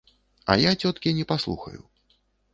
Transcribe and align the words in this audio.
А 0.53 0.55
я 0.61 0.71
цёткі 0.85 1.13
не 1.19 1.27
паслухаю. 1.33 1.79